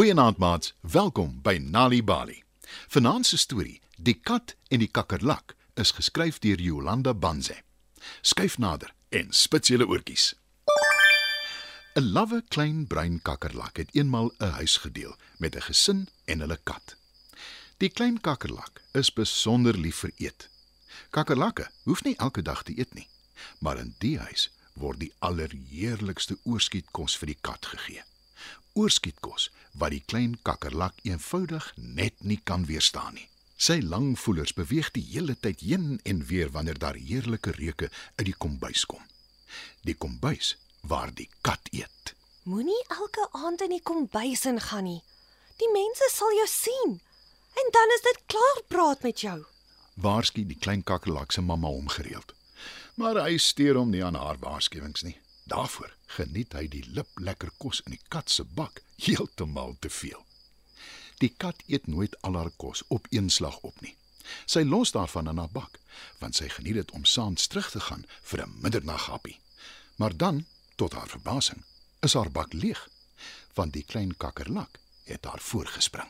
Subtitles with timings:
[0.00, 2.42] Goeienaand maats, welkom by Nali Bali.
[2.88, 7.58] Vanaand se storie, Die kat en die kakkerlak, is geskryf deur Jolanda Banze.
[8.24, 10.30] Skyf nader en spits julle oortjies.
[12.00, 16.58] 'n Lawwe klein bruin kakkerlak het eenmal 'n huis gedeel met 'n gesin en hulle
[16.62, 16.96] kat.
[17.76, 20.48] Die klein kakkerlak is besonder lief vir eet.
[21.10, 23.08] Kakkerlakke hoef nie elke dag te eet nie,
[23.58, 28.02] maar in die huis word die allerheerlikste oorskietkos vir die kat gegee.
[28.72, 33.28] Oorskietkos wat die klein kakkerlak eenvoudig net nie kan weerstaan nie.
[33.60, 38.26] Sy lang voelers beweeg die hele tyd heen en weer wanneer daar heerlike reuke uit
[38.30, 39.02] die kombuis kom.
[39.84, 42.14] Die kombuis waar die kat eet.
[42.48, 45.02] Moenie elke aand in die kombuis ingaan nie.
[45.60, 47.00] Die mense sal jou sien.
[47.60, 49.38] En dan is dit klaar praat met jou.
[50.00, 52.32] Waarsku die klein kakkerlak se mamma hom gereeld.
[52.96, 55.18] Maar hy steur hom nie aan haar waarskuwings nie.
[55.50, 60.22] Daarvoor geniet hy die liplekker kos in die kat se bak heeltemal te veel.
[61.18, 63.96] Die kat eet nooit al haar kos op een slag op nie.
[64.46, 65.80] Sy los daarvan in haar bak,
[66.20, 69.40] want sy geniet dit om saans terug te gaan vir 'n middernaghappie.
[69.96, 71.64] Maar dan, tot haar verbasing,
[72.00, 72.88] is haar bak leeg,
[73.54, 76.08] want die klein kakkerlak het daar voorgespring.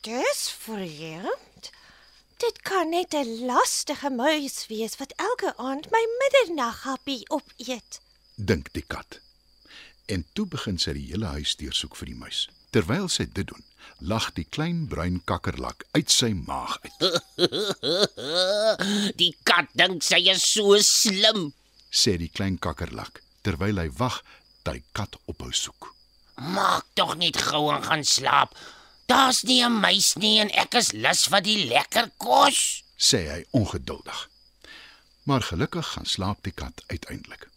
[0.00, 1.70] Dis vreemd.
[2.36, 8.00] Dit kan net 'n lastige muis wees wat elke aand my middernaghappie opeet.
[8.38, 9.18] Dink die kat.
[10.06, 12.46] En toe begin sy die hele huis deursoek vir die muis.
[12.70, 13.64] Terwyl sy dit doen,
[13.98, 16.94] lag die klein bruin kakkerlak uit sy maag uit.
[19.20, 21.48] Die kat dink sy is so slim.
[21.90, 24.20] Sê die klein kakkerlak terwyl hy wag
[24.66, 25.90] dat die kat ophou soek.
[26.54, 28.54] Maak tog net gou en gaan slaap.
[29.08, 32.84] Daar's nie 'n muis nie en ek is lus vir die lekker kos.
[32.98, 34.28] sê hy ongeduldig.
[35.24, 37.48] Maar gelukkig gaan slaap die kat uiteindelik.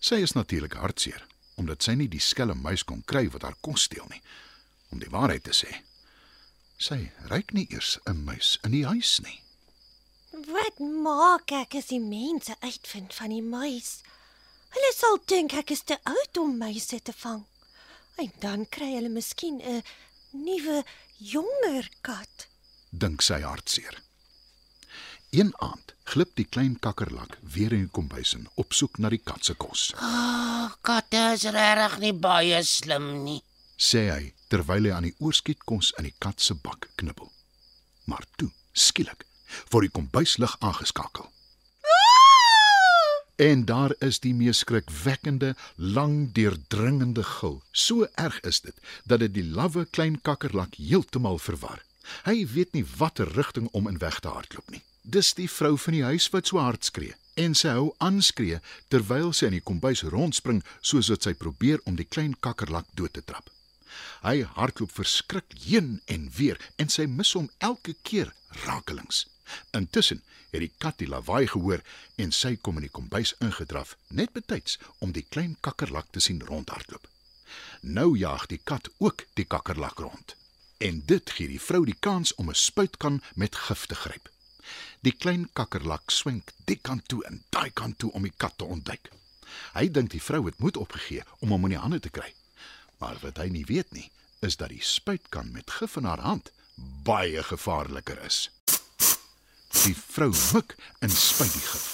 [0.00, 1.26] Sy is natuurlik hartseer
[1.58, 4.22] omdat sy nie die skelm muis kon kry wat haar kos steel nie.
[4.94, 5.82] Om die waarheid te sê,
[6.78, 9.42] sy ryk nie eers 'n muis in die huis nie.
[10.46, 14.02] Wat maak ek as die mense uitvind van die muis?
[14.70, 17.44] Hulle sal dink ek is te oud om muise te vang.
[18.18, 19.82] En dan kry hulle miskien 'n
[20.30, 20.84] nuwe
[21.18, 22.46] jonger kat.
[22.90, 24.07] dink sy hartseer.
[25.30, 29.20] Een aand glip die klein kakkerlak weer in die kombuis in op soek na die
[29.20, 29.90] kat se kos.
[30.00, 33.42] Oh, katte is regtig nie baie slim nie.
[33.76, 37.28] sê hy terwyl hy aan die oorskietkos in die kat se bak knibbel.
[38.08, 39.26] Maar toe, skielik,
[39.70, 41.28] word die kombuislig aangeskakel.
[43.38, 47.60] En daar is die mees skrikwekkende, lang deurdringende gil.
[47.70, 48.74] So erg is dit
[49.04, 51.84] dat dit die lawwe klein kakkerlak heeltemal verwar.
[52.24, 54.82] Hy weet nie watter rigting om in weg te hardloop nie.
[55.08, 58.58] Dis die vrou van die huis wat so hard skree en sy hou aan skree
[58.92, 60.58] terwyl sy in die kombuis rondspring
[60.90, 63.48] soos wat sy probeer om die klein kakkerlak dood te trap.
[64.26, 68.34] Hy hardloop verskrik heen en weer en sy mis hom elke keer
[68.66, 69.24] rakelings.
[69.72, 70.20] Intussen
[70.52, 71.80] het die kat die lawaai gehoor
[72.20, 76.44] en sy kom in die kombuis ingedraf, net betyds om die klein kakkerlak te sien
[76.52, 77.08] rondhardloop.
[77.80, 80.36] Nou jaag die kat ook die kakkerlak rond.
[80.84, 84.28] En dit gee die vrou die kans om 'n spuitkan met gif te gryp.
[85.06, 88.66] Die klein kakkerlak swink die kant toe en daai kant toe om die kat te
[88.66, 89.10] ontduik.
[89.74, 92.32] Hy dink die vrou het moed opgegee om hom in die hande te kry.
[92.98, 94.08] Maar wat hy nie weet nie,
[94.42, 96.50] is dat die spuitkan met gif in haar hand
[97.06, 98.48] baie gevaarliker is.
[99.84, 101.86] Die vrou mik en spuit die gif.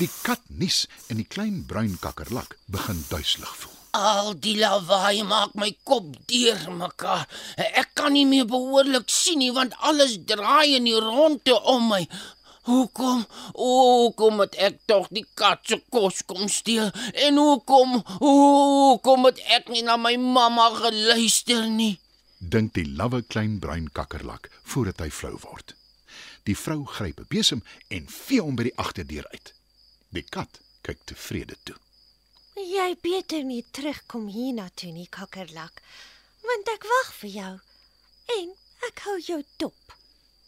[0.00, 3.79] Die kat nies en die klein bruin kakkerlak begin duiselig voel.
[3.90, 7.26] Al die lawaai maak my kop deurmekaar.
[7.58, 12.04] Ek kan nie meer behoorlik sien nie want alles draai in die ronde om my.
[12.70, 13.24] Hoekom?
[13.56, 16.92] Hoekom het ek tog die kat se kos kom steel?
[17.26, 17.98] En hoekom?
[18.20, 21.96] Hoekom het ek nie na my mamma geluister nie?
[22.38, 25.74] Dink die lawwe klein bruin kakkerlak voordat hy flou word.
[26.46, 29.52] Die vrou gryp 'n besem en vee hom by die agterdeur uit.
[30.14, 31.76] Die kat kyk tevrede toe.
[32.60, 35.80] Jy beter nie terugkom hiernatoe nie, kakkerlak,
[36.44, 37.52] want ek wag vir jou.
[38.36, 38.50] En
[38.88, 39.94] ek hou jou dop.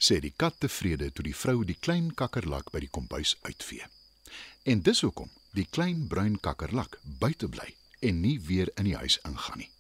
[0.03, 3.87] sê die kat tevrede toe die vrou die klein kakkerlak by die kombuis uitvee.
[4.67, 7.69] En dis hoekom die klein bruin kakkerlak buite bly
[8.03, 9.71] en nie weer in die huis ingaan nie.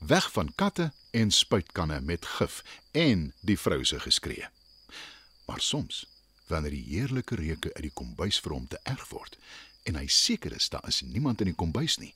[0.00, 4.50] Weg van katte en spuitkanne met gif en die vrou se geskree.
[5.46, 6.06] Maar soms,
[6.50, 9.38] wanneer die heerlike reuke uit die kombuis vir hom te erg word
[9.82, 12.14] en hy seker is daar is niemand in die kombuis nie,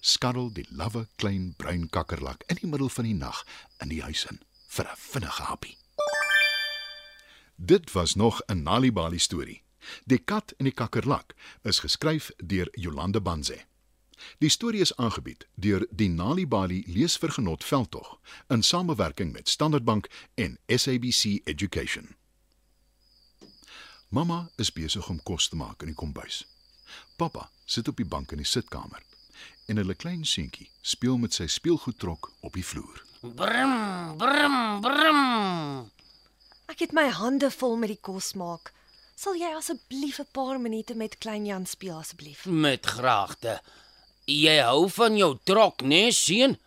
[0.00, 3.44] skarrel die lawwe klein bruin kakkerlak in die middel van die nag
[3.84, 5.76] in die huis in vir 'n vinnige happie.
[7.56, 9.62] Dit was nog 'n Nalibali storie.
[10.04, 13.64] Die kat en die kakkerlak is geskryf deur Jolande Banze.
[14.38, 20.08] Die storie is aangebied deur die Nali Bali Leesvergenot Veldtog in samewerking met Standard Bank
[20.34, 22.16] en SABC Education.
[24.08, 26.55] Mamma is besig om kos te maak in die kombuis.
[27.16, 29.02] Pappa sit op die bank in die sitkamer
[29.66, 33.02] en hulle klein seentjie speel met sy speelgoedtrok op die vloer.
[33.20, 33.72] Brum,
[34.20, 35.22] brum, brum.
[36.70, 38.72] Ek het my hande vol met die kos maak.
[39.16, 42.44] Sal jy asseblief 'n paar minute met klein Jan speel asseblief?
[42.44, 43.60] Met graagte.
[44.26, 46.58] Jy hou van jou trok, né, nee, seun?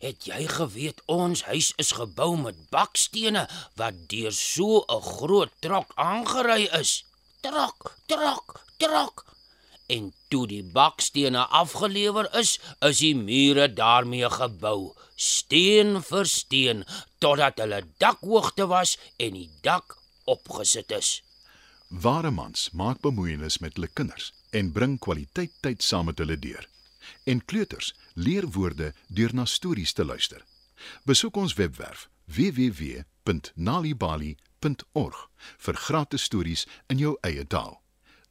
[0.00, 5.92] Het jy geweet ons huis is gebou met bakstene wat deur so 'n groot trok
[5.96, 7.04] aangery is?
[7.40, 9.31] Trok, trok, trok.
[9.92, 16.84] En toe die bakstene afgelewer is, is die mure daarmee gebou, steen vir steen,
[17.20, 21.22] totdat hulle dakhoogte was en die dak opgesit is.
[21.88, 26.64] Ware mans maak bemoeienis met hulle kinders en bring kwaliteit tyd saam met hulle deur.
[27.28, 30.44] En kleuters leer woorde deur na stories te luister.
[31.04, 35.28] Besoek ons webwerf www.nalibali.org
[35.66, 37.82] vir gratis stories in jou eie taal.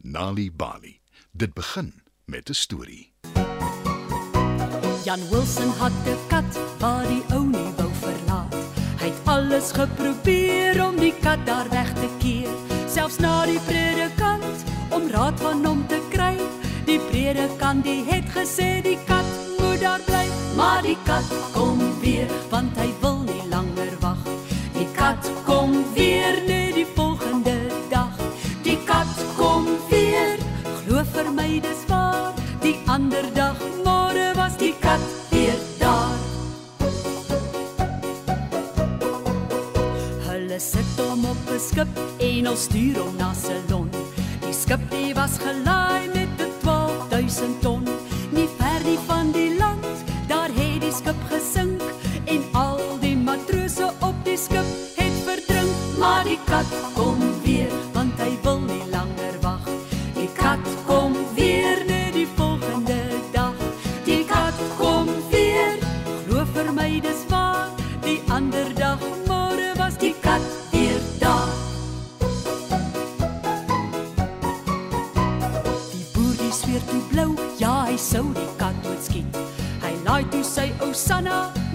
[0.01, 1.00] Nali Bali.
[1.33, 1.94] Dit begin
[2.25, 3.13] met 'n storie.
[5.04, 8.56] Jan Wilson had 'n kat waar die ou nie wou verlaat.
[9.00, 12.50] Hy het alles geprobeer om die kat daar weg te keer,
[12.88, 16.38] selfs na die predikant om raad van hom te kry.
[16.86, 19.30] Die predikant die het gesê die kat
[19.60, 24.24] moet daar bly, maar die kat kom weer want hy wil nie langer wag.
[24.74, 26.60] Die kat kom weer net
[32.91, 33.55] ander dag
[33.85, 36.19] môre was die kat weer daar.
[40.27, 43.89] Hulle sit hom op 'n skip en hulle stuur hom na Ceylon.
[44.43, 47.83] Die skip die was gelaai met 'n 12000 ton.
[48.35, 49.60] Nie ver nie van die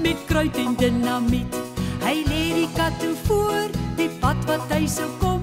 [0.07, 1.55] met kruit en dinamiet.
[2.05, 5.43] Hy lê die kat toe voor die pad wat hy sou kom.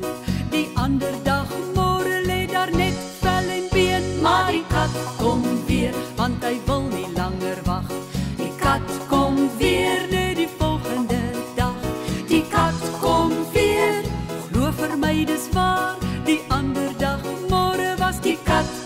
[0.53, 5.95] Die ander dag môre lê daar net vel en been, maar die kat kom weer
[6.15, 7.91] want hy wil nie langer wag.
[8.39, 11.19] Die kat kom weer net die volgende
[11.59, 11.83] dag.
[12.31, 13.99] Die kat kom weer,
[14.47, 15.99] glo vir my dis waar.
[16.23, 18.82] Die ander dag môre was die kat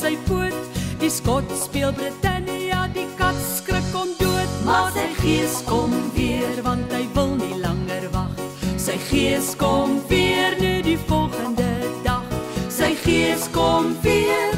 [0.00, 0.56] sy poot.
[1.00, 6.92] Die skot speel Britannia, die kat skrik om dood, maar sy gees kom weer want
[6.94, 8.44] hy wil nie langer wag.
[8.80, 11.68] Sy gees kom weer nou die volgende
[12.04, 12.24] dag.
[12.72, 14.49] Sy gees kom weer